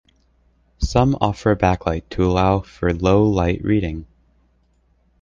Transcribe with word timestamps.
Some 0.79 1.15
offer 1.21 1.51
a 1.51 1.55
backlight 1.55 2.09
to 2.09 2.25
allow 2.25 2.61
for 2.61 2.91
low-light 2.91 3.63
reading. 3.63 4.07